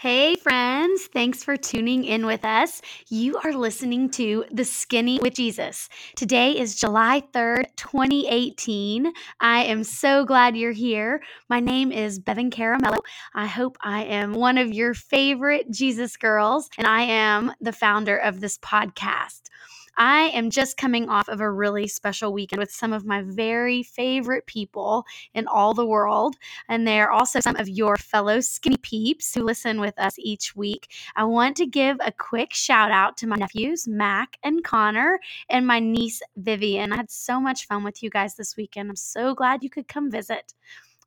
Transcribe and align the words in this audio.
Hey, 0.00 0.34
friends. 0.36 1.10
Thanks 1.12 1.44
for 1.44 1.58
tuning 1.58 2.04
in 2.04 2.24
with 2.24 2.42
us. 2.42 2.80
You 3.10 3.36
are 3.44 3.52
listening 3.52 4.08
to 4.12 4.46
The 4.50 4.64
Skinny 4.64 5.18
with 5.20 5.34
Jesus. 5.34 5.90
Today 6.16 6.58
is 6.58 6.74
July 6.74 7.22
3rd, 7.34 7.66
2018. 7.76 9.12
I 9.40 9.64
am 9.64 9.84
so 9.84 10.24
glad 10.24 10.56
you're 10.56 10.72
here. 10.72 11.20
My 11.50 11.60
name 11.60 11.92
is 11.92 12.18
Bevan 12.18 12.50
Caramello. 12.50 13.00
I 13.34 13.46
hope 13.46 13.76
I 13.82 14.04
am 14.04 14.32
one 14.32 14.56
of 14.56 14.72
your 14.72 14.94
favorite 14.94 15.70
Jesus 15.70 16.16
girls, 16.16 16.70
and 16.78 16.86
I 16.86 17.02
am 17.02 17.52
the 17.60 17.70
founder 17.70 18.16
of 18.16 18.40
this 18.40 18.56
podcast. 18.56 19.50
I 19.96 20.30
am 20.34 20.50
just 20.50 20.76
coming 20.76 21.08
off 21.08 21.28
of 21.28 21.40
a 21.40 21.50
really 21.50 21.86
special 21.86 22.32
weekend 22.32 22.58
with 22.60 22.70
some 22.70 22.92
of 22.92 23.04
my 23.04 23.22
very 23.22 23.82
favorite 23.82 24.46
people 24.46 25.04
in 25.34 25.46
all 25.46 25.74
the 25.74 25.86
world. 25.86 26.36
And 26.68 26.86
they're 26.86 27.10
also 27.10 27.40
some 27.40 27.56
of 27.56 27.68
your 27.68 27.96
fellow 27.96 28.40
skinny 28.40 28.76
peeps 28.76 29.34
who 29.34 29.42
listen 29.42 29.80
with 29.80 29.98
us 29.98 30.14
each 30.18 30.56
week. 30.56 30.90
I 31.16 31.24
want 31.24 31.56
to 31.58 31.66
give 31.66 31.96
a 32.00 32.12
quick 32.12 32.52
shout 32.54 32.90
out 32.90 33.16
to 33.18 33.26
my 33.26 33.36
nephews, 33.36 33.86
Mac 33.86 34.36
and 34.42 34.64
Connor, 34.64 35.20
and 35.48 35.66
my 35.66 35.80
niece, 35.80 36.22
Vivian. 36.36 36.92
I 36.92 36.96
had 36.96 37.10
so 37.10 37.40
much 37.40 37.66
fun 37.66 37.84
with 37.84 38.02
you 38.02 38.10
guys 38.10 38.34
this 38.34 38.56
weekend. 38.56 38.90
I'm 38.90 38.96
so 38.96 39.34
glad 39.34 39.62
you 39.62 39.70
could 39.70 39.88
come 39.88 40.10
visit. 40.10 40.54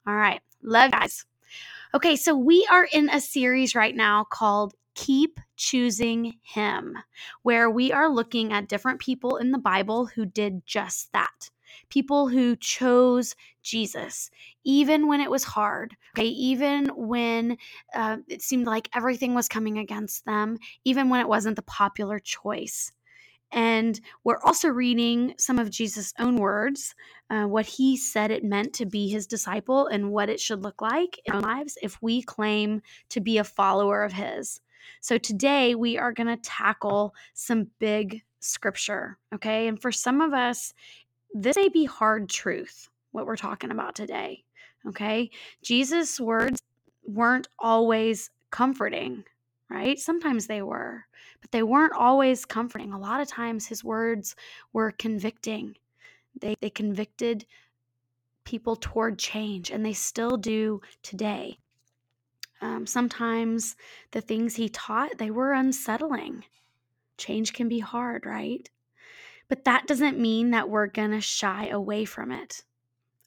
All 0.06 0.16
right. 0.16 0.42
Love 0.62 0.92
guys. 0.92 1.26
Okay, 1.96 2.16
so 2.16 2.36
we 2.36 2.68
are 2.72 2.88
in 2.92 3.10
a 3.10 3.22
series 3.22 3.76
right 3.76 3.96
now 3.96 4.24
called 4.24 4.74
Keep 4.96 5.40
Choosing 5.56 6.34
Him, 6.42 6.98
where 7.42 7.70
we 7.70 7.92
are 7.92 8.10
looking 8.10 8.54
at 8.54 8.68
different 8.68 9.00
people 9.00 9.38
in 9.38 9.52
the 9.52 9.58
Bible 9.58 10.08
who 10.08 10.26
did 10.26 10.66
just 10.66 11.12
that. 11.14 11.50
People 11.90 12.28
who 12.28 12.56
chose 12.56 13.36
Jesus, 13.64 14.30
even 14.64 15.08
when 15.08 15.22
it 15.22 15.32
was 15.32 15.44
hard, 15.44 15.96
okay, 16.18 16.28
even 16.28 16.88
when 16.96 17.58
uh, 17.96 18.18
it 18.28 18.42
seemed 18.42 18.68
like 18.68 18.90
everything 18.96 19.34
was 19.34 19.48
coming 19.48 19.80
against 19.80 20.26
them, 20.26 20.58
even 20.86 21.10
when 21.10 21.20
it 21.20 21.28
wasn't 21.28 21.56
the 21.56 21.64
popular 21.64 22.20
choice. 22.20 22.92
And 23.54 24.02
we're 24.24 24.40
also 24.44 24.68
reading 24.68 25.36
some 25.38 25.60
of 25.60 25.70
Jesus' 25.70 26.14
own 26.18 26.38
words, 26.38 26.96
uh, 27.30 27.44
what 27.44 27.68
he 27.68 27.96
said 27.98 28.32
it 28.32 28.44
meant 28.44 28.74
to 28.74 28.86
be 28.88 29.08
his 29.10 29.28
disciple 29.28 29.86
and 29.86 30.12
what 30.12 30.30
it 30.30 30.40
should 30.40 30.64
look 30.64 30.82
like 30.82 31.20
in 31.26 31.36
our 31.36 31.42
lives 31.42 31.78
if 31.84 32.02
we 32.02 32.24
claim 32.24 32.82
to 33.10 33.22
be 33.22 33.38
a 33.38 33.44
follower 33.44 34.04
of 34.04 34.14
his. 34.14 34.60
So 35.02 35.18
today 35.18 35.76
we 35.76 35.98
are 35.98 36.12
going 36.12 36.28
to 36.28 36.38
tackle 36.38 37.14
some 37.34 37.68
big 37.80 38.22
scripture, 38.40 39.18
okay? 39.34 39.68
And 39.68 39.82
for 39.82 39.92
some 39.92 40.22
of 40.22 40.34
us, 40.34 40.74
this 41.34 41.56
may 41.56 41.70
be 41.70 41.86
hard 41.86 42.30
truth, 42.30 42.90
what 43.12 43.26
we're 43.26 43.36
talking 43.36 43.72
about 43.72 43.96
today, 43.96 44.44
okay? 44.88 45.30
Jesus' 45.64 46.20
words 46.20 46.62
weren't 47.06 47.48
always 47.60 48.30
comforting, 48.52 49.24
right? 49.70 49.98
Sometimes 49.98 50.48
they 50.48 50.62
were, 50.62 51.06
but 51.42 51.52
they 51.52 51.64
weren't 51.64 51.94
always 51.94 52.46
comforting. 52.46 52.94
A 52.94 53.00
lot 53.00 53.22
of 53.22 53.28
times 53.28 53.66
his 53.66 53.84
words 53.84 54.36
were 54.74 54.92
convicting. 54.92 55.76
They, 56.40 56.56
they 56.62 56.70
convicted 56.70 57.46
people 58.46 58.76
toward 58.76 59.18
change, 59.18 59.72
and 59.72 59.86
they 59.86 59.94
still 59.94 60.38
do 60.38 60.82
today. 61.02 61.58
Um, 62.64 62.88
sometimes 62.88 63.76
the 64.12 64.22
things 64.22 64.56
he 64.56 64.70
taught, 64.70 65.18
they 65.18 65.30
were 65.30 65.52
unsettling. 65.52 66.46
Change 67.18 67.52
can 67.52 67.68
be 67.68 67.80
hard, 67.80 68.26
right? 68.26 68.70
But 69.50 69.66
that 69.66 69.86
doesn't 69.86 70.18
mean 70.18 70.52
that 70.52 70.70
we're 70.70 70.88
to 71.12 71.20
shy 71.20 71.68
away 71.68 72.06
from 72.06 72.32
it. 72.32 72.64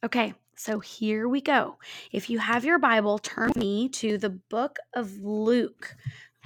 Okay, 0.02 0.32
so 0.56 0.80
here 0.80 1.28
we 1.28 1.42
go. 1.42 1.76
If 2.12 2.30
you 2.30 2.38
have 2.38 2.64
your 2.64 2.78
Bible, 2.78 3.18
turn 3.18 3.52
me 3.56 3.90
to 3.90 4.16
the 4.16 4.30
book 4.30 4.78
of 4.94 5.18
Luke. 5.18 5.94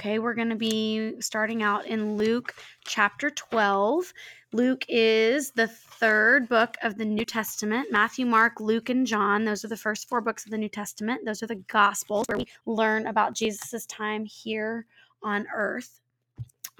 Okay, 0.00 0.18
we're 0.18 0.34
to 0.48 0.56
be 0.56 1.20
starting 1.20 1.62
out 1.62 1.86
in 1.86 2.16
Luke 2.16 2.56
chapter 2.84 3.30
12. 3.30 4.12
Luke 4.52 4.84
is 4.88 5.52
the 5.52 5.68
third 5.68 6.48
book 6.48 6.76
of 6.82 6.98
the 6.98 7.04
New 7.04 7.24
Testament. 7.24 7.92
Matthew, 7.92 8.26
Mark, 8.26 8.58
Luke, 8.58 8.88
and 8.88 9.06
John, 9.06 9.44
those 9.44 9.64
are 9.64 9.68
the 9.68 9.76
first 9.76 10.08
four 10.08 10.20
books 10.20 10.44
of 10.44 10.50
the 10.50 10.58
New 10.58 10.68
Testament. 10.68 11.24
Those 11.24 11.40
are 11.44 11.46
the 11.46 11.62
Gospels 11.68 12.26
where 12.26 12.38
we 12.38 12.46
learn 12.66 13.06
about 13.06 13.32
Jesus' 13.32 13.86
time 13.86 14.24
here 14.24 14.86
on 15.22 15.46
earth. 15.54 16.00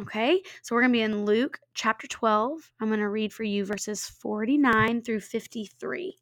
Okay, 0.00 0.42
so 0.62 0.74
we're 0.74 0.80
going 0.80 0.92
to 0.92 0.98
be 0.98 1.02
in 1.02 1.24
Luke 1.24 1.60
chapter 1.74 2.08
12. 2.08 2.72
I'm 2.80 2.88
going 2.88 2.98
to 2.98 3.08
read 3.08 3.32
for 3.32 3.44
you 3.44 3.64
verses 3.64 4.04
49 4.04 5.02
through 5.02 5.20
53. 5.20 6.16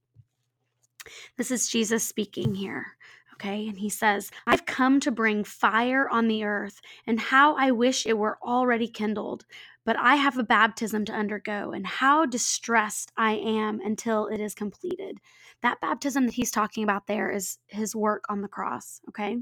This 1.39 1.51
is 1.51 1.71
Jesus 1.71 2.05
speaking 2.05 2.57
here. 2.57 2.99
Okay, 3.35 3.69
and 3.69 3.79
he 3.79 3.89
says, 3.89 4.33
I've 4.49 4.67
come 4.67 4.99
to 4.99 5.13
bring 5.13 5.45
fire 5.45 6.09
on 6.09 6.27
the 6.27 6.43
earth, 6.43 6.81
and 7.07 7.21
how 7.21 7.57
I 7.57 7.71
wish 7.71 8.05
it 8.05 8.19
were 8.19 8.37
already 8.43 8.89
kindled. 8.89 9.47
But 9.89 9.97
I 9.97 10.17
have 10.17 10.37
a 10.37 10.45
baptism 10.45 11.07
to 11.07 11.15
undergo, 11.15 11.73
and 11.73 11.87
how 11.87 12.27
distressed 12.27 13.11
I 13.17 13.37
am 13.37 13.81
until 13.81 14.27
it 14.27 14.39
is 14.39 14.55
completed. 14.55 15.17
That 15.63 15.81
baptism 15.81 16.27
that 16.27 16.35
he's 16.35 16.51
talking 16.51 16.85
about 16.85 17.07
there 17.07 17.31
is 17.31 17.57
his 17.69 17.97
work 17.97 18.25
on 18.29 18.43
the 18.43 18.49
cross. 18.49 19.01
Okay, 19.09 19.39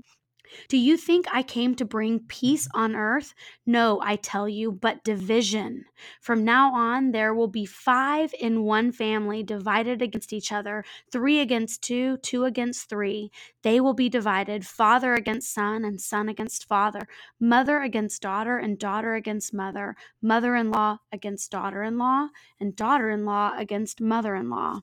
do 0.68 0.76
you 0.76 0.96
think 0.96 1.26
I 1.32 1.42
came 1.42 1.74
to 1.76 1.84
bring 1.84 2.20
peace 2.20 2.68
on 2.74 2.94
earth? 2.96 3.34
No, 3.64 4.00
I 4.02 4.16
tell 4.16 4.48
you, 4.48 4.72
but 4.72 5.04
division. 5.04 5.84
From 6.20 6.44
now 6.44 6.74
on, 6.74 7.12
there 7.12 7.34
will 7.34 7.48
be 7.48 7.66
five 7.66 8.34
in 8.38 8.64
one 8.64 8.92
family 8.92 9.42
divided 9.42 10.02
against 10.02 10.32
each 10.32 10.52
other, 10.52 10.84
three 11.10 11.40
against 11.40 11.82
two, 11.82 12.16
two 12.18 12.44
against 12.44 12.88
three. 12.88 13.30
They 13.62 13.80
will 13.80 13.94
be 13.94 14.08
divided 14.08 14.66
father 14.66 15.14
against 15.14 15.52
son, 15.52 15.84
and 15.84 16.00
son 16.00 16.28
against 16.28 16.66
father, 16.66 17.08
mother 17.40 17.80
against 17.80 18.22
daughter, 18.22 18.58
and 18.58 18.78
daughter 18.78 19.14
against 19.14 19.54
mother, 19.54 19.96
mother 20.22 20.54
in 20.56 20.70
law 20.70 20.98
against 21.12 21.50
daughter 21.50 21.82
in 21.82 21.98
law, 21.98 22.28
and 22.60 22.76
daughter 22.76 23.10
in 23.10 23.24
law 23.24 23.52
against 23.56 24.00
mother 24.00 24.34
in 24.34 24.50
law. 24.50 24.80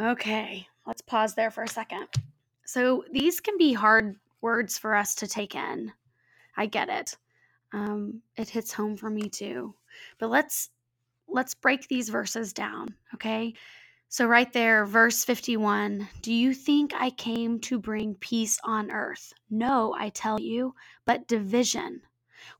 Okay, 0.00 0.68
let's 0.86 1.02
pause 1.02 1.34
there 1.34 1.50
for 1.50 1.64
a 1.64 1.68
second. 1.68 2.06
So 2.68 3.02
these 3.10 3.40
can 3.40 3.56
be 3.56 3.72
hard 3.72 4.16
words 4.42 4.76
for 4.76 4.94
us 4.94 5.14
to 5.14 5.26
take 5.26 5.54
in. 5.54 5.90
I 6.54 6.66
get 6.66 6.90
it. 6.90 7.16
Um, 7.72 8.20
it 8.36 8.50
hits 8.50 8.74
home 8.74 8.94
for 8.94 9.08
me 9.08 9.30
too. 9.30 9.74
But 10.18 10.28
let's 10.28 10.68
let's 11.26 11.54
break 11.54 11.88
these 11.88 12.10
verses 12.10 12.52
down, 12.52 12.94
okay? 13.14 13.54
So 14.10 14.26
right 14.26 14.52
there, 14.52 14.84
verse 14.84 15.24
51, 15.24 16.06
do 16.20 16.30
you 16.30 16.52
think 16.52 16.92
I 16.94 17.08
came 17.08 17.58
to 17.60 17.78
bring 17.78 18.16
peace 18.16 18.58
on 18.64 18.90
earth? 18.90 19.32
No, 19.48 19.94
I 19.98 20.10
tell 20.10 20.38
you, 20.38 20.74
but 21.06 21.26
division. 21.26 22.02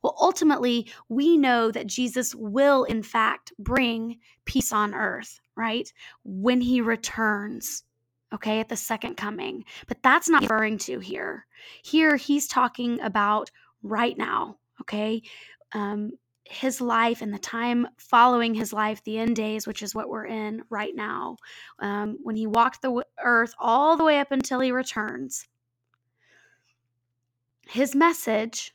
Well, 0.01 0.17
ultimately, 0.19 0.91
we 1.11 1.37
know 1.37 1.71
that 1.71 1.87
Jesus 1.87 2.35
will, 2.35 2.85
in 2.85 3.03
fact, 3.03 3.53
bring 3.59 4.21
peace 4.47 4.73
on 4.73 4.95
earth, 4.95 5.39
right? 5.55 5.93
When 6.25 6.63
he 6.63 6.81
returns 6.81 7.85
okay, 8.33 8.61
at 8.61 8.69
the 8.69 8.77
second 8.77 9.16
coming. 9.16 9.65
But 9.87 10.03
that's 10.03 10.28
not 10.28 10.43
referring 10.43 10.78
to 10.78 10.99
here. 10.99 11.47
Here, 11.83 12.16
he's 12.16 12.47
talking 12.47 13.00
about 13.00 13.50
right 13.83 14.16
now, 14.16 14.59
okay? 14.81 15.22
Um, 15.72 16.12
his 16.44 16.81
life 16.81 17.21
and 17.21 17.33
the 17.33 17.38
time 17.38 17.87
following 17.99 18.55
his 18.55 18.72
life, 18.72 19.03
the 19.05 19.19
end 19.19 19.37
days, 19.37 19.67
which 19.67 19.83
is 19.83 19.94
what 19.94 20.09
we're 20.09 20.27
in 20.27 20.62
right 20.71 20.94
now, 20.94 21.37
um, 21.78 22.19
when 22.22 22.37
he 22.37 22.47
walked 22.47 22.81
the 22.81 23.05
earth 23.22 23.55
all 23.59 23.97
the 23.97 24.05
way 24.05 24.19
up 24.19 24.33
until 24.33 24.61
he 24.61 24.72
returns. 24.72 25.47
His 27.67 27.94
message 27.94 28.75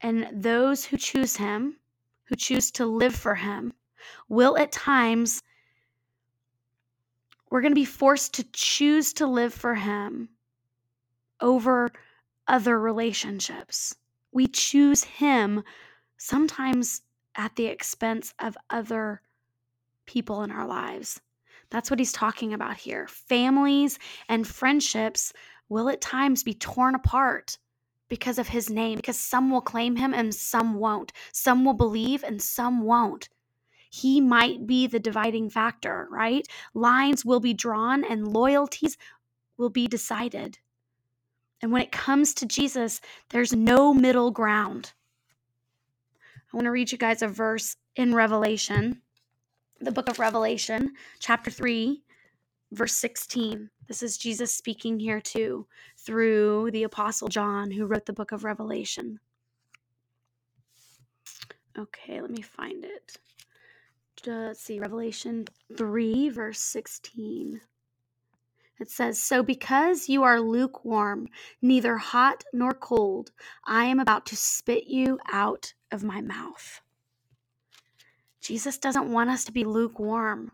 and 0.00 0.28
those 0.32 0.84
who 0.84 0.96
choose 0.96 1.36
him, 1.36 1.76
who 2.24 2.34
choose 2.34 2.72
to 2.72 2.86
live 2.86 3.14
for 3.14 3.36
him, 3.36 3.72
will 4.28 4.56
at 4.58 4.72
times 4.72 5.42
we're 7.50 7.60
going 7.60 7.72
to 7.72 7.80
be 7.80 7.84
forced 7.84 8.34
to 8.34 8.44
choose 8.52 9.12
to 9.14 9.26
live 9.26 9.52
for 9.52 9.74
Him 9.74 10.28
over 11.40 11.90
other 12.46 12.78
relationships. 12.78 13.96
We 14.32 14.46
choose 14.46 15.04
Him 15.04 15.62
sometimes 16.16 17.02
at 17.34 17.56
the 17.56 17.66
expense 17.66 18.32
of 18.38 18.56
other 18.70 19.20
people 20.06 20.42
in 20.42 20.50
our 20.50 20.66
lives. 20.66 21.20
That's 21.70 21.90
what 21.90 22.00
he's 22.00 22.12
talking 22.12 22.52
about 22.52 22.76
here. 22.76 23.06
Families 23.06 23.98
and 24.28 24.46
friendships 24.46 25.32
will 25.68 25.88
at 25.88 26.00
times 26.00 26.42
be 26.42 26.54
torn 26.54 26.94
apart 26.94 27.58
because 28.08 28.38
of 28.40 28.48
his 28.48 28.68
name, 28.68 28.96
because 28.96 29.18
some 29.18 29.50
will 29.50 29.60
claim 29.60 29.94
him 29.94 30.12
and 30.12 30.34
some 30.34 30.74
won't. 30.74 31.12
Some 31.32 31.64
will 31.64 31.74
believe 31.74 32.24
and 32.24 32.42
some 32.42 32.82
won't 32.82 33.28
he 33.90 34.20
might 34.20 34.66
be 34.66 34.86
the 34.86 35.00
dividing 35.00 35.50
factor, 35.50 36.06
right? 36.10 36.46
Lines 36.74 37.24
will 37.24 37.40
be 37.40 37.52
drawn 37.52 38.04
and 38.04 38.32
loyalties 38.32 38.96
will 39.58 39.68
be 39.68 39.86
decided. 39.86 40.58
And 41.60 41.72
when 41.72 41.82
it 41.82 41.92
comes 41.92 42.32
to 42.34 42.46
Jesus, 42.46 43.00
there's 43.28 43.52
no 43.52 43.92
middle 43.92 44.30
ground. 44.30 44.92
I 46.52 46.56
want 46.56 46.64
to 46.64 46.70
read 46.70 46.90
you 46.90 46.98
guys 46.98 47.20
a 47.20 47.28
verse 47.28 47.76
in 47.96 48.14
Revelation, 48.14 49.02
the 49.80 49.92
book 49.92 50.08
of 50.08 50.18
Revelation, 50.18 50.92
chapter 51.18 51.50
3, 51.50 52.02
verse 52.72 52.94
16. 52.94 53.70
This 53.88 54.02
is 54.02 54.16
Jesus 54.16 54.54
speaking 54.54 55.00
here 55.00 55.20
too. 55.20 55.66
through 55.98 56.70
the 56.70 56.84
Apostle 56.84 57.28
John, 57.28 57.70
who 57.72 57.86
wrote 57.86 58.06
the 58.06 58.12
book 58.12 58.32
of 58.32 58.44
Revelation. 58.44 59.18
Okay, 61.78 62.20
let 62.20 62.30
me 62.30 62.42
find 62.42 62.84
it. 62.84 63.18
Let's 64.26 64.60
see, 64.60 64.78
Revelation 64.78 65.46
3, 65.76 66.28
verse 66.28 66.60
16. 66.60 67.60
It 68.78 68.90
says, 68.90 69.20
So 69.20 69.42
because 69.42 70.08
you 70.08 70.22
are 70.22 70.40
lukewarm, 70.40 71.28
neither 71.62 71.96
hot 71.96 72.44
nor 72.52 72.72
cold, 72.72 73.30
I 73.64 73.84
am 73.84 74.00
about 74.00 74.26
to 74.26 74.36
spit 74.36 74.84
you 74.86 75.18
out 75.30 75.74
of 75.90 76.02
my 76.02 76.20
mouth. 76.20 76.80
Jesus 78.40 78.78
doesn't 78.78 79.12
want 79.12 79.30
us 79.30 79.44
to 79.44 79.52
be 79.52 79.64
lukewarm. 79.64 80.52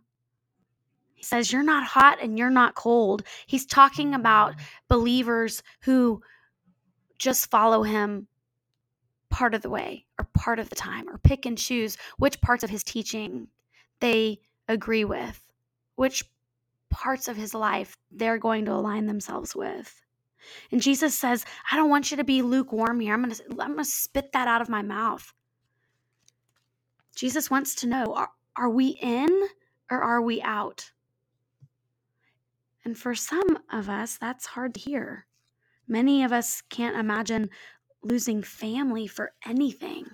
He 1.15 1.23
says, 1.23 1.53
You're 1.53 1.63
not 1.63 1.85
hot 1.87 2.19
and 2.21 2.39
you're 2.39 2.51
not 2.51 2.75
cold. 2.75 3.23
He's 3.47 3.67
talking 3.67 4.15
about 4.15 4.55
believers 4.89 5.63
who 5.83 6.23
just 7.19 7.51
follow 7.51 7.83
him 7.83 8.29
part 9.31 9.55
of 9.55 9.63
the 9.63 9.71
way 9.71 10.07
or 10.19 10.27
part 10.35 10.59
of 10.59 10.69
the 10.69 10.77
time 10.77 11.09
or 11.09 11.19
pick 11.19 11.47
and 11.47 11.59
choose 11.59 11.97
which 12.19 12.41
parts 12.41 12.65
of 12.65 12.71
his 12.71 12.85
teaching 12.85 13.49
they 14.01 14.41
agree 14.69 15.05
with, 15.05 15.41
which 15.97 16.25
parts 16.91 17.29
of 17.29 17.37
his 17.37 17.55
life 17.55 17.97
they're 18.11 18.39
going 18.39 18.65
to 18.65 18.73
align 18.73 19.07
themselves 19.07 19.55
with. 19.55 20.03
And 20.71 20.81
Jesus 20.81 21.15
says, 21.15 21.45
I 21.71 21.77
don't 21.77 21.91
want 21.91 22.11
you 22.11 22.17
to 22.17 22.25
be 22.25 22.43
lukewarm 22.43 23.01
here. 23.01 23.15
I'm 23.15 23.23
going 23.23 23.35
to 23.35 23.43
I'm 23.51 23.73
going 23.73 23.79
to 23.79 23.85
spit 23.85 24.33
that 24.33 24.49
out 24.49 24.63
of 24.63 24.69
my 24.69 24.83
mouth. 24.83 25.33
Jesus 27.15 27.51
wants 27.51 27.75
to 27.77 27.87
know, 27.87 28.15
are, 28.15 28.31
are 28.57 28.71
we 28.71 28.89
in 29.01 29.29
or 29.91 30.03
are 30.03 30.21
we 30.21 30.43
out? 30.43 30.91
And 32.85 32.97
for 32.97 33.15
some 33.15 33.59
of 33.73 33.89
us, 33.89 34.17
that's 34.17 34.47
hard 34.47 34.75
to 34.75 34.81
hear. 34.81 35.27
Many 35.89 36.23
of 36.23 36.33
us 36.33 36.63
can't 36.69 36.97
imagine 36.97 37.51
losing 38.03 38.43
family 38.43 39.07
for 39.07 39.33
anything. 39.45 40.07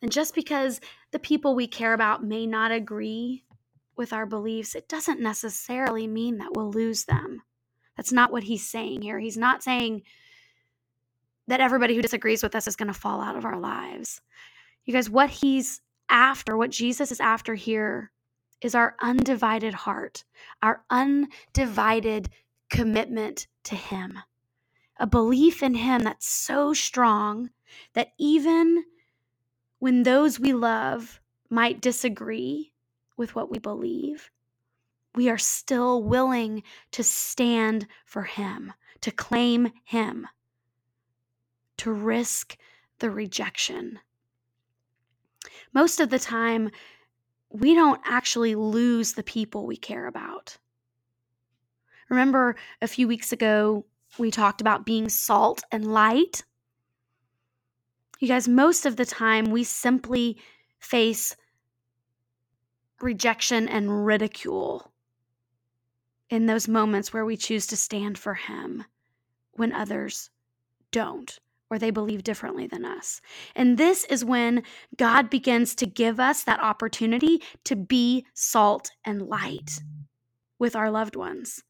And 0.00 0.12
just 0.12 0.34
because 0.34 0.80
the 1.14 1.20
people 1.20 1.54
we 1.54 1.68
care 1.68 1.94
about 1.94 2.24
may 2.24 2.44
not 2.44 2.72
agree 2.72 3.44
with 3.96 4.12
our 4.12 4.26
beliefs, 4.26 4.74
it 4.74 4.88
doesn't 4.88 5.20
necessarily 5.20 6.08
mean 6.08 6.38
that 6.38 6.50
we'll 6.56 6.72
lose 6.72 7.04
them. 7.04 7.40
That's 7.96 8.10
not 8.10 8.32
what 8.32 8.42
he's 8.42 8.68
saying 8.68 9.02
here. 9.02 9.20
He's 9.20 9.36
not 9.36 9.62
saying 9.62 10.02
that 11.46 11.60
everybody 11.60 11.94
who 11.94 12.02
disagrees 12.02 12.42
with 12.42 12.56
us 12.56 12.66
is 12.66 12.74
going 12.74 12.92
to 12.92 12.98
fall 12.98 13.20
out 13.20 13.36
of 13.36 13.44
our 13.44 13.60
lives. 13.60 14.22
You 14.86 14.92
guys, 14.92 15.08
what 15.08 15.30
he's 15.30 15.82
after, 16.08 16.56
what 16.56 16.70
Jesus 16.70 17.12
is 17.12 17.20
after 17.20 17.54
here, 17.54 18.10
is 18.60 18.74
our 18.74 18.96
undivided 19.00 19.72
heart, 19.72 20.24
our 20.64 20.82
undivided 20.90 22.28
commitment 22.70 23.46
to 23.62 23.76
him. 23.76 24.18
A 24.98 25.06
belief 25.06 25.62
in 25.62 25.74
him 25.74 26.02
that's 26.02 26.26
so 26.26 26.72
strong 26.72 27.50
that 27.92 28.14
even 28.18 28.82
when 29.78 30.02
those 30.02 30.40
we 30.40 30.52
love 30.52 31.20
might 31.50 31.80
disagree, 31.80 32.72
with 33.16 33.34
what 33.34 33.50
we 33.50 33.58
believe, 33.58 34.30
we 35.14 35.28
are 35.28 35.38
still 35.38 36.02
willing 36.02 36.62
to 36.90 37.04
stand 37.04 37.86
for 38.04 38.22
Him, 38.22 38.72
to 39.00 39.10
claim 39.10 39.72
Him, 39.84 40.26
to 41.76 41.92
risk 41.92 42.56
the 42.98 43.10
rejection. 43.10 44.00
Most 45.72 46.00
of 46.00 46.10
the 46.10 46.18
time, 46.18 46.70
we 47.50 47.74
don't 47.74 48.00
actually 48.04 48.54
lose 48.54 49.12
the 49.12 49.22
people 49.22 49.66
we 49.66 49.76
care 49.76 50.06
about. 50.06 50.56
Remember 52.08 52.56
a 52.82 52.88
few 52.88 53.06
weeks 53.06 53.32
ago, 53.32 53.86
we 54.18 54.30
talked 54.30 54.60
about 54.60 54.86
being 54.86 55.08
salt 55.08 55.62
and 55.70 55.92
light? 55.92 56.44
You 58.24 58.28
guys, 58.28 58.48
most 58.48 58.86
of 58.86 58.96
the 58.96 59.04
time, 59.04 59.50
we 59.50 59.64
simply 59.64 60.38
face 60.78 61.36
rejection 63.02 63.68
and 63.68 64.06
ridicule 64.06 64.90
in 66.30 66.46
those 66.46 66.66
moments 66.66 67.12
where 67.12 67.26
we 67.26 67.36
choose 67.36 67.66
to 67.66 67.76
stand 67.76 68.16
for 68.16 68.32
Him 68.32 68.86
when 69.52 69.74
others 69.74 70.30
don't 70.90 71.38
or 71.68 71.78
they 71.78 71.90
believe 71.90 72.24
differently 72.24 72.66
than 72.66 72.86
us. 72.86 73.20
And 73.54 73.76
this 73.76 74.04
is 74.04 74.24
when 74.24 74.62
God 74.96 75.28
begins 75.28 75.74
to 75.74 75.84
give 75.84 76.18
us 76.18 76.44
that 76.44 76.60
opportunity 76.60 77.42
to 77.64 77.76
be 77.76 78.24
salt 78.32 78.90
and 79.04 79.28
light 79.28 79.82
with 80.58 80.74
our 80.74 80.90
loved 80.90 81.14
ones, 81.14 81.62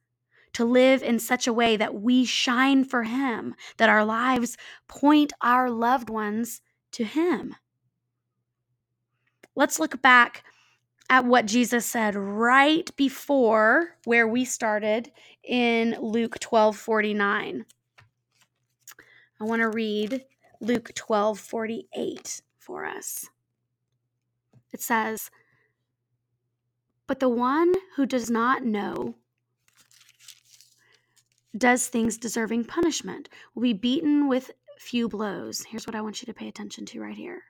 to 0.54 0.64
live 0.64 1.02
in 1.02 1.18
such 1.18 1.46
a 1.46 1.52
way 1.52 1.76
that 1.76 1.94
we 1.94 2.24
shine 2.24 2.84
for 2.84 3.04
Him, 3.04 3.54
that 3.76 3.88
our 3.88 4.04
lives 4.04 4.56
point 4.88 5.32
our 5.40 5.70
loved 5.70 6.10
ones 6.10 6.60
to 6.92 7.04
Him. 7.04 7.54
Let's 9.54 9.78
look 9.78 10.00
back 10.02 10.44
at 11.10 11.24
what 11.24 11.46
Jesus 11.46 11.84
said 11.84 12.14
right 12.14 12.90
before 12.96 13.96
where 14.04 14.26
we 14.26 14.44
started 14.44 15.12
in 15.42 15.96
Luke 16.00 16.38
12 16.40 16.76
49. 16.76 17.66
I 19.40 19.44
want 19.44 19.62
to 19.62 19.68
read 19.68 20.24
Luke 20.60 20.92
12 20.94 21.38
48 21.38 22.42
for 22.58 22.84
us. 22.84 23.28
It 24.72 24.80
says, 24.80 25.30
But 27.06 27.20
the 27.20 27.28
one 27.28 27.72
who 27.96 28.06
does 28.06 28.30
not 28.30 28.64
know 28.64 29.16
does 31.56 31.86
things 31.86 32.18
deserving 32.18 32.64
punishment 32.64 33.28
will 33.54 33.62
be 33.62 33.72
beaten 33.72 34.28
with 34.28 34.50
few 34.78 35.08
blows. 35.08 35.64
Here's 35.64 35.86
what 35.86 35.94
I 35.94 36.00
want 36.00 36.20
you 36.20 36.26
to 36.26 36.34
pay 36.34 36.48
attention 36.48 36.84
to 36.86 37.00
right 37.00 37.16
here. 37.16 37.42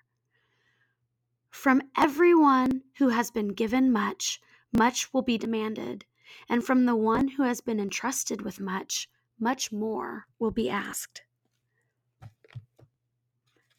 From 1.50 1.82
everyone 1.96 2.82
who 2.98 3.08
has 3.08 3.30
been 3.30 3.48
given 3.48 3.92
much, 3.92 4.40
much 4.76 5.12
will 5.12 5.22
be 5.22 5.38
demanded, 5.38 6.04
and 6.48 6.64
from 6.64 6.84
the 6.84 6.96
one 6.96 7.28
who 7.28 7.44
has 7.44 7.60
been 7.60 7.80
entrusted 7.80 8.42
with 8.42 8.60
much, 8.60 9.08
much 9.38 9.72
more 9.72 10.26
will 10.38 10.50
be 10.50 10.68
asked. 10.68 11.22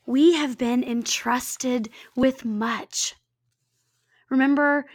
We 0.05 0.33
have 0.33 0.57
been 0.57 0.83
entrusted 0.83 1.89
with 2.15 2.45
much. 2.45 3.15
Remember, 4.29 4.85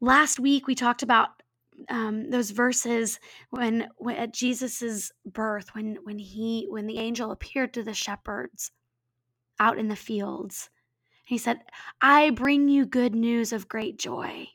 last 0.00 0.40
week 0.40 0.66
we 0.66 0.74
talked 0.74 1.02
about 1.02 1.35
um, 1.88 2.30
those 2.30 2.50
verses 2.50 3.20
when, 3.50 3.88
when 3.96 4.16
at 4.16 4.32
Jesus's 4.32 5.12
birth, 5.24 5.74
when 5.74 5.98
when 6.04 6.18
he 6.18 6.66
when 6.68 6.86
the 6.86 6.98
angel 6.98 7.30
appeared 7.30 7.74
to 7.74 7.82
the 7.82 7.94
shepherds 7.94 8.70
out 9.58 9.78
in 9.78 9.88
the 9.88 9.96
fields, 9.96 10.70
he 11.26 11.38
said, 11.38 11.58
I 12.00 12.30
bring 12.30 12.68
you 12.68 12.86
good 12.86 13.14
news 13.14 13.52
of 13.52 13.68
great 13.68 13.98
joy. 13.98 14.48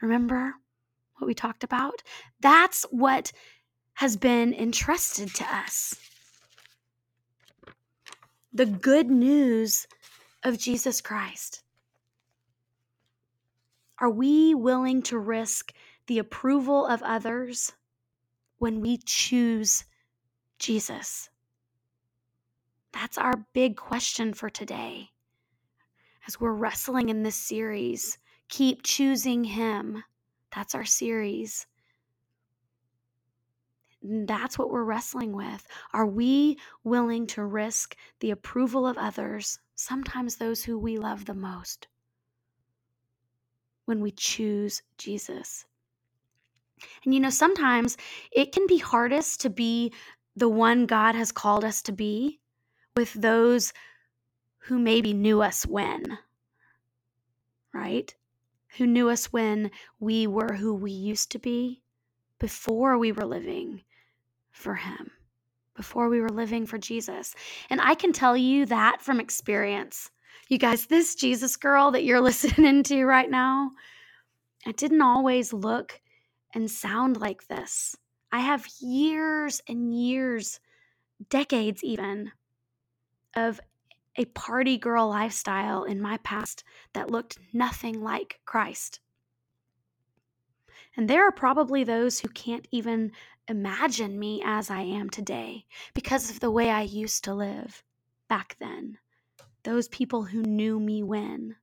Remember 0.00 0.54
what 1.16 1.26
we 1.26 1.34
talked 1.34 1.64
about? 1.64 2.02
That's 2.40 2.84
what 2.90 3.32
has 3.94 4.16
been 4.16 4.52
entrusted 4.54 5.34
to 5.34 5.44
us. 5.44 5.94
The 8.52 8.66
good 8.66 9.10
news 9.10 9.86
of 10.44 10.58
Jesus 10.58 11.00
Christ. 11.00 11.62
Are 13.98 14.10
we 14.10 14.54
willing 14.54 15.02
to 15.02 15.18
risk 15.18 15.72
the 16.06 16.18
approval 16.18 16.86
of 16.86 17.02
others 17.02 17.72
when 18.58 18.80
we 18.80 18.98
choose 19.04 19.84
Jesus? 20.58 21.30
That's 22.92 23.18
our 23.18 23.44
big 23.52 23.76
question 23.76 24.32
for 24.34 24.48
today 24.48 25.10
as 26.26 26.40
we're 26.40 26.52
wrestling 26.52 27.08
in 27.08 27.22
this 27.22 27.36
series. 27.36 28.18
Keep 28.48 28.82
choosing 28.82 29.44
Him. 29.44 30.04
That's 30.54 30.74
our 30.74 30.84
series. 30.84 31.66
That's 34.02 34.58
what 34.58 34.70
we're 34.70 34.84
wrestling 34.84 35.32
with. 35.32 35.66
Are 35.92 36.06
we 36.06 36.58
willing 36.84 37.26
to 37.28 37.44
risk 37.44 37.96
the 38.20 38.30
approval 38.30 38.86
of 38.86 38.98
others, 38.98 39.58
sometimes 39.74 40.36
those 40.36 40.62
who 40.62 40.78
we 40.78 40.98
love 40.98 41.24
the 41.24 41.34
most, 41.34 41.88
when 43.86 44.00
we 44.00 44.10
choose 44.10 44.82
Jesus? 44.98 45.64
And 47.04 47.14
you 47.14 47.20
know, 47.20 47.30
sometimes 47.30 47.96
it 48.32 48.52
can 48.52 48.66
be 48.66 48.78
hardest 48.78 49.40
to 49.42 49.50
be 49.50 49.92
the 50.36 50.48
one 50.48 50.86
God 50.86 51.14
has 51.14 51.32
called 51.32 51.64
us 51.64 51.82
to 51.82 51.92
be 51.92 52.40
with 52.96 53.12
those 53.14 53.72
who 54.58 54.78
maybe 54.78 55.12
knew 55.12 55.42
us 55.42 55.66
when, 55.66 56.18
right? 57.72 58.14
Who 58.78 58.86
knew 58.86 59.10
us 59.10 59.26
when 59.26 59.70
we 60.00 60.26
were 60.26 60.54
who 60.54 60.74
we 60.74 60.90
used 60.90 61.30
to 61.32 61.38
be 61.38 61.82
before 62.40 62.98
we 62.98 63.12
were 63.12 63.26
living 63.26 63.82
for 64.50 64.74
Him, 64.74 65.10
before 65.76 66.08
we 66.08 66.20
were 66.20 66.30
living 66.30 66.66
for 66.66 66.78
Jesus. 66.78 67.34
And 67.70 67.80
I 67.80 67.94
can 67.94 68.12
tell 68.12 68.36
you 68.36 68.66
that 68.66 69.00
from 69.00 69.20
experience. 69.20 70.10
You 70.48 70.58
guys, 70.58 70.86
this 70.86 71.14
Jesus 71.14 71.56
girl 71.56 71.90
that 71.92 72.04
you're 72.04 72.20
listening 72.22 72.82
to 72.84 73.04
right 73.04 73.30
now, 73.30 73.72
it 74.66 74.76
didn't 74.76 75.02
always 75.02 75.52
look 75.52 76.00
and 76.54 76.70
sound 76.70 77.20
like 77.20 77.46
this. 77.48 77.96
I 78.32 78.40
have 78.40 78.66
years 78.80 79.60
and 79.68 79.94
years, 79.94 80.60
decades 81.28 81.84
even, 81.84 82.32
of 83.34 83.60
a 84.16 84.24
party 84.26 84.78
girl 84.78 85.08
lifestyle 85.08 85.84
in 85.84 86.00
my 86.00 86.18
past 86.18 86.64
that 86.92 87.10
looked 87.10 87.38
nothing 87.52 88.00
like 88.00 88.40
Christ. 88.44 89.00
And 90.96 91.10
there 91.10 91.26
are 91.26 91.32
probably 91.32 91.82
those 91.82 92.20
who 92.20 92.28
can't 92.28 92.68
even 92.70 93.12
imagine 93.48 94.18
me 94.18 94.42
as 94.44 94.70
I 94.70 94.82
am 94.82 95.10
today 95.10 95.66
because 95.92 96.30
of 96.30 96.40
the 96.40 96.50
way 96.50 96.70
I 96.70 96.82
used 96.82 97.24
to 97.24 97.34
live 97.34 97.82
back 98.28 98.56
then. 98.60 98.98
Those 99.64 99.88
people 99.88 100.22
who 100.24 100.42
knew 100.42 100.78
me 100.78 101.02
when. 101.02 101.56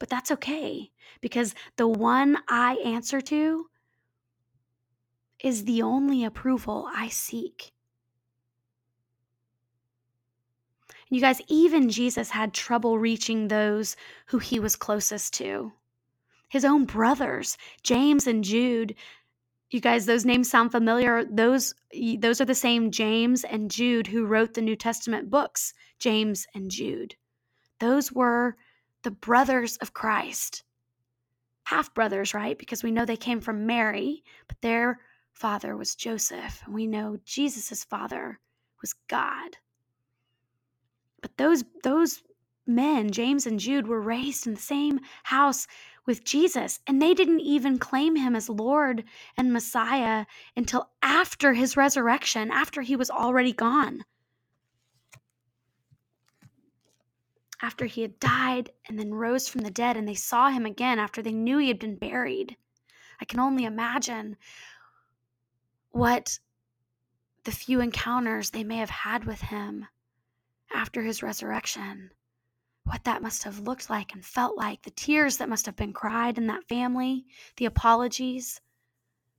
But 0.00 0.08
that's 0.08 0.32
okay 0.32 0.90
because 1.20 1.54
the 1.76 1.86
one 1.86 2.38
I 2.48 2.74
answer 2.84 3.20
to 3.20 3.66
is 5.38 5.64
the 5.64 5.82
only 5.82 6.24
approval 6.24 6.88
I 6.92 7.08
seek. 7.08 7.72
You 11.10 11.20
guys, 11.20 11.40
even 11.48 11.90
Jesus 11.90 12.30
had 12.30 12.54
trouble 12.54 12.98
reaching 12.98 13.48
those 13.48 13.94
who 14.26 14.38
he 14.38 14.58
was 14.58 14.74
closest 14.74 15.34
to. 15.34 15.72
His 16.48 16.64
own 16.64 16.84
brothers, 16.84 17.58
James 17.82 18.26
and 18.26 18.42
Jude. 18.42 18.94
You 19.70 19.80
guys, 19.80 20.06
those 20.06 20.24
names 20.24 20.50
sound 20.50 20.72
familiar. 20.72 21.24
Those 21.24 21.74
those 22.18 22.40
are 22.40 22.44
the 22.44 22.54
same 22.54 22.90
James 22.90 23.44
and 23.44 23.70
Jude 23.70 24.06
who 24.06 24.24
wrote 24.24 24.54
the 24.54 24.62
New 24.62 24.76
Testament 24.76 25.30
books, 25.30 25.74
James 25.98 26.46
and 26.54 26.70
Jude. 26.70 27.16
Those 27.80 28.12
were 28.12 28.56
the 29.02 29.10
brothers 29.10 29.76
of 29.78 29.94
Christ. 29.94 30.62
Half 31.64 31.94
brothers, 31.94 32.34
right? 32.34 32.58
Because 32.58 32.82
we 32.82 32.90
know 32.90 33.04
they 33.04 33.16
came 33.16 33.40
from 33.40 33.66
Mary, 33.66 34.24
but 34.48 34.60
their 34.60 35.00
father 35.32 35.76
was 35.76 35.94
Joseph, 35.94 36.62
and 36.64 36.74
we 36.74 36.86
know 36.86 37.18
Jesus' 37.24 37.84
father 37.84 38.40
was 38.80 38.94
God. 39.08 39.56
But 41.22 41.36
those 41.36 41.64
those 41.82 42.22
men, 42.66 43.10
James 43.10 43.46
and 43.46 43.60
Jude, 43.60 43.86
were 43.86 44.00
raised 44.00 44.46
in 44.46 44.54
the 44.54 44.60
same 44.60 45.00
house 45.24 45.66
with 46.06 46.24
Jesus, 46.24 46.80
and 46.86 47.00
they 47.00 47.14
didn't 47.14 47.40
even 47.40 47.78
claim 47.78 48.16
him 48.16 48.34
as 48.34 48.48
Lord 48.48 49.04
and 49.36 49.52
Messiah 49.52 50.26
until 50.56 50.90
after 51.02 51.52
his 51.52 51.76
resurrection, 51.76 52.50
after 52.50 52.82
he 52.82 52.96
was 52.96 53.10
already 53.10 53.52
gone. 53.52 54.04
After 57.62 57.84
he 57.84 58.02
had 58.02 58.18
died 58.18 58.70
and 58.86 58.98
then 58.98 59.12
rose 59.12 59.48
from 59.48 59.60
the 59.60 59.70
dead, 59.70 59.96
and 59.96 60.08
they 60.08 60.14
saw 60.14 60.48
him 60.50 60.64
again 60.64 60.98
after 60.98 61.20
they 61.20 61.32
knew 61.32 61.58
he 61.58 61.68
had 61.68 61.78
been 61.78 61.96
buried. 61.96 62.56
I 63.20 63.24
can 63.26 63.38
only 63.38 63.64
imagine 63.64 64.36
what 65.90 66.38
the 67.44 67.52
few 67.52 67.80
encounters 67.80 68.50
they 68.50 68.64
may 68.64 68.76
have 68.76 68.90
had 68.90 69.24
with 69.24 69.40
him 69.40 69.86
after 70.72 71.02
his 71.02 71.22
resurrection. 71.22 72.12
What 72.84 73.04
that 73.04 73.22
must 73.22 73.44
have 73.44 73.60
looked 73.60 73.90
like 73.90 74.14
and 74.14 74.24
felt 74.24 74.56
like, 74.56 74.82
the 74.82 74.90
tears 74.90 75.36
that 75.36 75.48
must 75.48 75.66
have 75.66 75.76
been 75.76 75.92
cried 75.92 76.38
in 76.38 76.46
that 76.46 76.68
family, 76.68 77.26
the 77.56 77.66
apologies, 77.66 78.60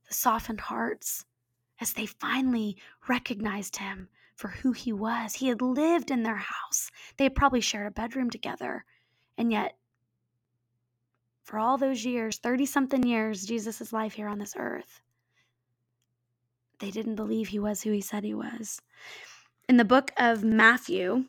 the 0.06 0.14
softened 0.14 0.60
hearts 0.60 1.24
as 1.80 1.94
they 1.94 2.06
finally 2.06 2.76
recognized 3.08 3.76
him 3.76 4.08
for 4.42 4.48
who 4.48 4.72
he 4.72 4.92
was. 4.92 5.34
He 5.34 5.46
had 5.46 5.62
lived 5.62 6.10
in 6.10 6.24
their 6.24 6.34
house, 6.34 6.90
they 7.16 7.24
had 7.24 7.36
probably 7.36 7.60
shared 7.60 7.86
a 7.86 7.92
bedroom 7.92 8.28
together. 8.28 8.84
And 9.38 9.52
yet, 9.52 9.76
for 11.44 11.60
all 11.60 11.78
those 11.78 12.04
years, 12.04 12.38
30 12.38 12.66
something 12.66 13.04
years, 13.04 13.46
Jesus' 13.46 13.92
life 13.92 14.14
here 14.14 14.26
on 14.26 14.40
this 14.40 14.54
earth, 14.58 15.00
they 16.80 16.90
didn't 16.90 17.14
believe 17.14 17.48
he 17.48 17.60
was 17.60 17.82
who 17.82 17.92
he 17.92 18.00
said 18.00 18.24
he 18.24 18.34
was 18.34 18.80
in 19.68 19.76
the 19.76 19.84
book 19.84 20.10
of 20.18 20.42
Matthew, 20.42 21.26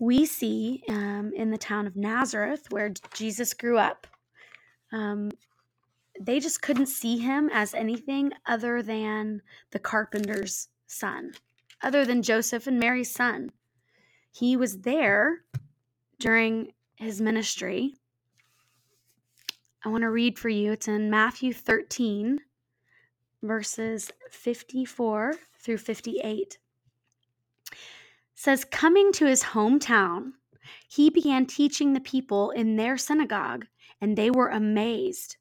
we 0.00 0.24
see 0.24 0.82
um, 0.88 1.32
in 1.36 1.50
the 1.50 1.58
town 1.58 1.86
of 1.86 1.96
Nazareth, 1.96 2.66
where 2.70 2.94
Jesus 3.12 3.52
grew 3.52 3.76
up, 3.76 4.06
um, 4.90 5.30
they 6.18 6.40
just 6.40 6.62
couldn't 6.62 6.86
see 6.86 7.18
him 7.18 7.50
as 7.52 7.74
anything 7.74 8.32
other 8.46 8.82
than 8.82 9.42
the 9.70 9.78
carpenter's 9.78 10.68
son, 10.94 11.32
other 11.82 12.04
than 12.04 12.22
Joseph 12.22 12.66
and 12.66 12.78
Mary's 12.78 13.10
son. 13.10 13.50
He 14.32 14.56
was 14.56 14.80
there 14.80 15.42
during 16.18 16.72
his 16.96 17.20
ministry. 17.20 17.94
I 19.84 19.88
want 19.90 20.02
to 20.02 20.10
read 20.10 20.38
for 20.38 20.48
you. 20.48 20.72
It's 20.72 20.88
in 20.88 21.10
Matthew 21.10 21.52
13, 21.52 22.40
verses 23.44 24.10
54 24.30 25.34
through 25.58 25.76
58 25.76 26.58
says 28.34 28.64
coming 28.64 29.12
to 29.12 29.26
his 29.26 29.42
hometown 29.42 30.32
he 30.88 31.10
began 31.10 31.44
teaching 31.44 31.92
the 31.92 32.00
people 32.00 32.50
in 32.50 32.76
their 32.76 32.96
synagogue 32.96 33.66
and 34.00 34.16
they 34.16 34.30
were 34.30 34.48
amazed 34.48 35.36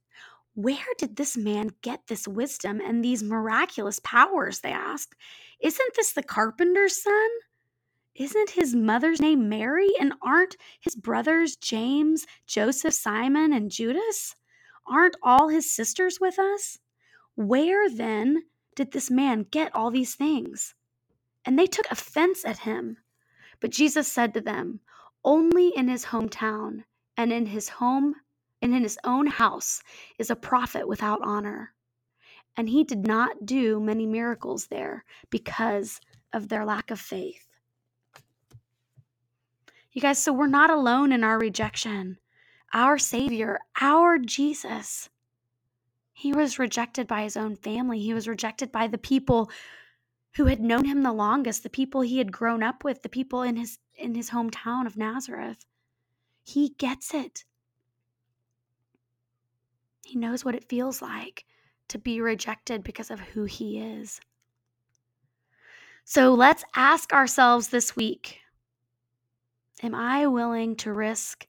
where 0.55 0.77
did 0.97 1.15
this 1.15 1.35
man 1.35 1.69
get 1.81 2.07
this 2.07 2.27
wisdom 2.27 2.79
and 2.79 3.03
these 3.03 3.23
miraculous 3.23 3.99
powers 4.03 4.59
they 4.59 4.71
asked 4.71 5.15
isn't 5.59 5.95
this 5.95 6.11
the 6.11 6.23
carpenter's 6.23 7.01
son? 7.01 7.29
Isn't 8.15 8.49
his 8.49 8.75
mother's 8.75 9.21
name 9.21 9.47
mary? 9.47 9.89
And 9.99 10.13
aren't 10.21 10.57
his 10.81 10.95
brothers 10.95 11.55
james 11.55 12.25
joseph 12.45 12.93
simon 12.93 13.53
and 13.53 13.71
judas? 13.71 14.35
Aren't 14.85 15.15
all 15.23 15.47
his 15.47 15.71
sisters 15.71 16.19
with 16.19 16.37
us? 16.37 16.79
Where 17.35 17.89
then 17.89 18.43
did 18.75 18.91
this 18.91 19.09
man 19.09 19.45
get 19.49 19.73
all 19.73 19.89
these 19.89 20.15
things? 20.15 20.75
And 21.45 21.57
they 21.57 21.65
took 21.67 21.89
offense 21.89 22.45
at 22.45 22.59
him. 22.59 22.97
But 23.59 23.71
Jesus 23.71 24.11
said 24.11 24.33
to 24.33 24.41
them, 24.41 24.81
Only 25.23 25.69
in 25.69 25.87
his 25.87 26.05
hometown 26.05 26.83
and 27.17 27.31
in 27.31 27.47
his 27.47 27.69
home 27.69 28.15
and 28.63 28.73
in 28.73 28.81
his 28.81 28.97
own 29.03 29.27
house 29.27 29.83
is 30.17 30.31
a 30.31 30.35
prophet 30.37 30.87
without 30.87 31.19
honor. 31.21 31.73
And 32.55 32.69
he 32.69 32.85
did 32.85 33.05
not 33.05 33.45
do 33.45 33.79
many 33.79 34.05
miracles 34.05 34.67
there 34.67 35.03
because 35.29 35.99
of 36.31 36.47
their 36.47 36.65
lack 36.65 36.89
of 36.89 36.99
faith. 36.99 37.45
You 39.91 40.01
guys, 40.01 40.17
so 40.23 40.31
we're 40.31 40.47
not 40.47 40.69
alone 40.69 41.11
in 41.11 41.25
our 41.25 41.37
rejection. 41.37 42.17
Our 42.73 42.97
Savior, 42.97 43.59
our 43.81 44.17
Jesus, 44.17 45.09
he 46.13 46.31
was 46.31 46.57
rejected 46.57 47.05
by 47.05 47.23
his 47.23 47.35
own 47.35 47.57
family. 47.57 47.99
He 47.99 48.13
was 48.13 48.29
rejected 48.29 48.71
by 48.71 48.87
the 48.87 48.97
people 48.97 49.51
who 50.35 50.45
had 50.45 50.61
known 50.61 50.85
him 50.85 51.03
the 51.03 51.11
longest, 51.11 51.63
the 51.63 51.69
people 51.69 52.01
he 52.01 52.17
had 52.17 52.31
grown 52.31 52.63
up 52.63 52.83
with, 52.83 53.03
the 53.03 53.09
people 53.09 53.41
in 53.41 53.57
his 53.57 53.77
in 53.95 54.15
his 54.15 54.29
hometown 54.29 54.87
of 54.87 54.97
Nazareth. 54.97 55.65
He 56.43 56.69
gets 56.69 57.13
it. 57.13 57.43
He 60.05 60.17
knows 60.17 60.43
what 60.43 60.55
it 60.55 60.69
feels 60.69 61.01
like 61.01 61.45
to 61.89 61.97
be 61.97 62.21
rejected 62.21 62.83
because 62.83 63.11
of 63.11 63.19
who 63.19 63.45
he 63.45 63.79
is. 63.79 64.19
So 66.05 66.33
let's 66.33 66.63
ask 66.75 67.13
ourselves 67.13 67.69
this 67.69 67.95
week 67.95 68.39
Am 69.81 69.95
I 69.95 70.27
willing 70.27 70.75
to 70.77 70.93
risk 70.93 71.47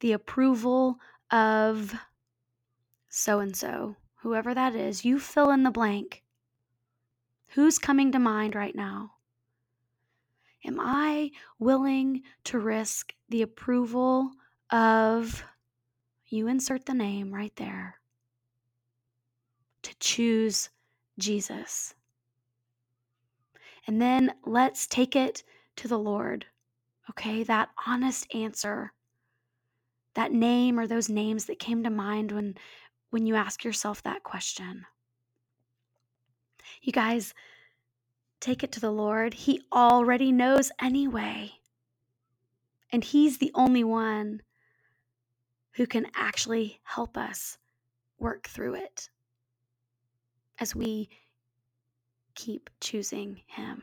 the 0.00 0.12
approval 0.12 0.98
of 1.30 1.94
so 3.08 3.40
and 3.40 3.54
so? 3.56 3.96
whoever 4.24 4.54
that 4.54 4.74
is, 4.74 5.04
you 5.04 5.18
fill 5.18 5.50
in 5.50 5.64
the 5.64 5.70
blank. 5.70 6.22
Who's 7.48 7.78
coming 7.78 8.10
to 8.12 8.18
mind 8.18 8.54
right 8.54 8.74
now? 8.74 9.12
Am 10.64 10.80
I 10.80 11.30
willing 11.58 12.22
to 12.44 12.58
risk 12.58 13.12
the 13.28 13.42
approval 13.42 14.30
of, 14.70 15.44
you 16.34 16.48
insert 16.48 16.86
the 16.86 16.94
name 16.94 17.32
right 17.34 17.54
there, 17.56 18.00
to 19.82 19.94
choose 19.98 20.70
Jesus? 21.18 21.94
And 23.86 24.00
then 24.00 24.34
let's 24.44 24.86
take 24.86 25.14
it 25.16 25.42
to 25.76 25.88
the 25.88 25.98
Lord. 25.98 26.46
Okay, 27.10 27.42
that 27.44 27.68
honest 27.86 28.26
answer, 28.34 28.92
that 30.14 30.32
name 30.32 30.78
or 30.78 30.86
those 30.86 31.08
names 31.08 31.44
that 31.46 31.58
came 31.58 31.82
to 31.84 31.90
mind 31.90 32.32
when 32.32 32.54
when 33.10 33.26
you 33.26 33.36
ask 33.36 33.62
yourself 33.62 34.02
that 34.02 34.24
question. 34.24 34.84
You 36.82 36.92
guys, 36.92 37.32
take 38.40 38.64
it 38.64 38.72
to 38.72 38.80
the 38.80 38.90
Lord. 38.90 39.34
He 39.34 39.62
already 39.72 40.32
knows 40.32 40.72
anyway. 40.80 41.52
And 42.90 43.04
He's 43.04 43.38
the 43.38 43.52
only 43.54 43.84
one 43.84 44.42
who 45.76 45.86
can 45.86 46.06
actually 46.16 46.80
help 46.84 47.16
us 47.16 47.58
work 48.18 48.48
through 48.48 48.74
it 48.74 49.10
as 50.60 50.74
we 50.74 51.08
keep 52.34 52.70
choosing 52.80 53.42
Him. 53.46 53.82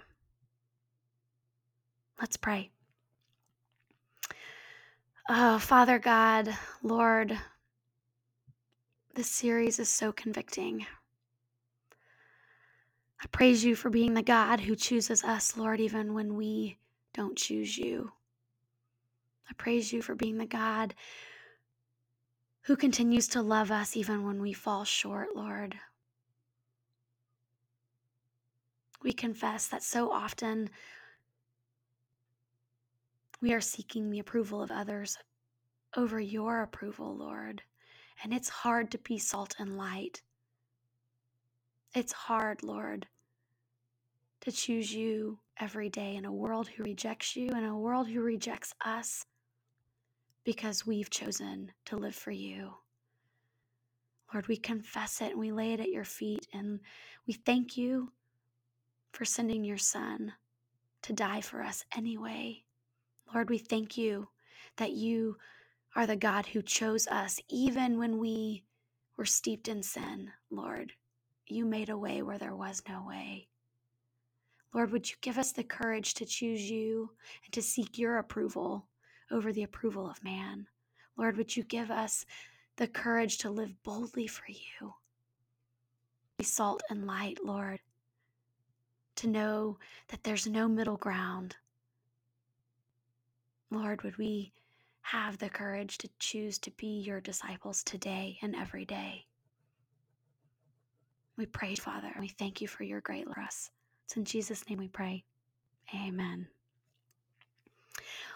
Let's 2.19 2.37
pray. 2.37 2.71
Oh, 5.29 5.59
Father 5.59 5.99
God, 5.99 6.55
Lord, 6.83 7.37
This 9.15 9.29
series 9.29 9.77
is 9.77 9.89
so 9.89 10.13
convicting. 10.13 10.85
I 13.21 13.27
praise 13.31 13.65
you 13.65 13.75
for 13.75 13.89
being 13.89 14.13
the 14.13 14.23
God 14.23 14.61
who 14.61 14.75
chooses 14.75 15.23
us, 15.23 15.57
Lord, 15.57 15.81
even 15.81 16.13
when 16.13 16.35
we 16.35 16.77
don't 17.13 17.37
choose 17.37 17.77
you. 17.77 18.13
I 19.49 19.53
praise 19.53 19.93
you 19.93 20.01
for 20.01 20.15
being 20.15 20.37
the 20.37 20.45
God 20.45 20.95
who 22.63 22.75
continues 22.75 23.27
to 23.29 23.41
love 23.41 23.71
us 23.71 23.97
even 23.97 24.25
when 24.25 24.41
we 24.41 24.53
fall 24.53 24.83
short, 24.83 25.35
Lord. 25.35 25.75
We 29.03 29.13
confess 29.13 29.67
that 29.67 29.81
so 29.81 30.11
often 30.11 30.69
we 33.41 33.53
are 33.53 33.61
seeking 33.61 34.11
the 34.11 34.19
approval 34.19 34.61
of 34.61 34.69
others 34.69 35.17
over 35.97 36.19
your 36.19 36.61
approval, 36.61 37.15
Lord. 37.15 37.63
And 38.23 38.31
it's 38.31 38.49
hard 38.49 38.91
to 38.91 38.99
be 38.99 39.17
salt 39.17 39.55
and 39.57 39.75
light. 39.77 40.21
It's 41.95 42.13
hard, 42.13 42.61
Lord, 42.61 43.07
to 44.41 44.51
choose 44.51 44.93
you 44.93 45.39
every 45.59 45.89
day 45.89 46.15
in 46.15 46.25
a 46.25 46.31
world 46.31 46.67
who 46.67 46.83
rejects 46.83 47.35
you, 47.35 47.49
in 47.49 47.65
a 47.65 47.77
world 47.77 48.07
who 48.07 48.21
rejects 48.21 48.73
us 48.85 49.25
because 50.43 50.85
we've 50.85 51.09
chosen 51.09 51.71
to 51.85 51.97
live 51.97 52.15
for 52.15 52.31
you. 52.31 52.73
Lord, 54.33 54.47
we 54.47 54.57
confess 54.57 55.21
it 55.21 55.31
and 55.31 55.39
we 55.39 55.51
lay 55.51 55.73
it 55.73 55.79
at 55.79 55.89
your 55.89 56.05
feet, 56.05 56.47
and 56.53 56.79
we 57.27 57.33
thank 57.33 57.77
you 57.77 58.11
for 59.13 59.25
sending 59.25 59.63
your 59.63 59.77
Son 59.77 60.33
to 61.03 61.13
die 61.13 61.41
for 61.41 61.61
us 61.61 61.85
anyway. 61.95 62.63
Lord, 63.33 63.49
we 63.49 63.57
thank 63.57 63.97
you 63.97 64.29
that 64.77 64.93
you 64.93 65.37
are 65.95 66.07
the 66.07 66.15
God 66.15 66.47
who 66.47 66.61
chose 66.61 67.07
us 67.07 67.39
even 67.49 67.97
when 67.99 68.19
we 68.19 68.63
were 69.17 69.25
steeped 69.25 69.67
in 69.67 69.83
sin, 69.83 70.31
Lord. 70.49 70.93
You 71.47 71.65
made 71.65 71.89
a 71.89 71.97
way 71.97 72.21
where 72.21 72.37
there 72.37 72.55
was 72.55 72.83
no 72.87 73.05
way. 73.07 73.49
Lord, 74.73 74.91
would 74.91 75.09
you 75.09 75.17
give 75.21 75.37
us 75.37 75.51
the 75.51 75.63
courage 75.63 76.13
to 76.15 76.25
choose 76.25 76.69
you 76.69 77.11
and 77.45 77.53
to 77.53 77.61
seek 77.61 77.97
your 77.97 78.17
approval 78.17 78.87
over 79.31 79.53
the 79.53 79.63
approval 79.63 80.09
of 80.09 80.23
man? 80.23 80.67
Lord, 81.17 81.37
would 81.37 81.55
you 81.55 81.63
give 81.63 81.91
us 81.91 82.25
the 82.77 82.87
courage 82.87 83.37
to 83.39 83.49
live 83.49 83.73
boldly 83.83 84.27
for 84.27 84.45
you? 84.47 84.93
Be 86.37 86.45
salt 86.45 86.83
and 86.89 87.05
light, 87.05 87.39
Lord, 87.43 87.79
to 89.17 89.27
know 89.27 89.77
that 90.09 90.23
there's 90.23 90.47
no 90.47 90.67
middle 90.67 90.97
ground. 90.97 91.55
Lord, 93.69 94.01
would 94.03 94.17
we 94.17 94.53
have 95.01 95.37
the 95.37 95.49
courage 95.49 95.97
to 95.99 96.09
choose 96.19 96.57
to 96.59 96.71
be 96.71 97.01
your 97.01 97.21
disciples 97.21 97.83
today 97.83 98.37
and 98.41 98.55
every 98.55 98.85
day? 98.85 99.25
We 101.37 101.45
pray, 101.45 101.75
Father, 101.75 102.07
and 102.07 102.21
we 102.21 102.27
thank 102.27 102.61
you 102.61 102.67
for 102.67 102.83
your 102.83 103.01
great 103.01 103.25
love. 103.25 103.35
for 103.35 103.41
us. 103.41 103.69
It's 104.05 104.17
in 104.17 104.25
Jesus' 104.25 104.67
name 104.69 104.79
we 104.79 104.89
pray. 104.89 105.23
Amen. 105.95 106.47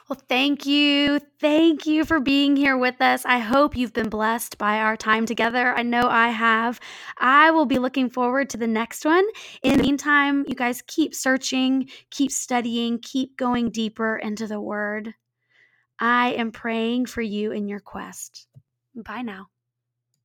Well, 0.08 0.22
thank 0.30 0.68
you. 0.68 1.20
Thank 1.40 1.88
you 1.88 2.06
for 2.06 2.20
being 2.20 2.56
here 2.56 2.78
with 2.78 3.02
us. 3.02 3.26
I 3.26 3.40
hope 3.40 3.76
you've 3.76 3.94
been 3.94 4.10
blessed 4.10 4.60
by 4.60 4.78
our 4.78 4.96
time 4.96 5.26
together. 5.26 5.74
I 5.74 5.82
know 5.82 6.08
I 6.08 6.30
have. 6.30 6.80
I 7.18 7.50
will 7.50 7.66
be 7.66 7.80
looking 7.80 8.12
forward 8.12 8.50
to 8.52 8.58
the 8.58 8.68
next 8.68 9.04
one. 9.04 9.26
In 9.64 9.78
the 9.78 9.84
meantime, 9.84 10.46
you 10.48 10.54
guys 10.54 10.84
keep 10.86 11.16
searching, 11.16 11.90
keep 12.12 12.30
studying, 12.30 13.00
keep 13.00 13.36
going 13.36 13.72
deeper 13.72 14.18
into 14.18 14.46
the 14.46 14.62
Word. 14.62 15.16
I 16.00 16.34
am 16.34 16.52
praying 16.52 17.08
for 17.08 17.22
you 17.24 17.52
in 17.52 17.68
your 17.68 17.80
quest. 17.80 18.48
Bye 18.94 19.24
now. 19.24 19.48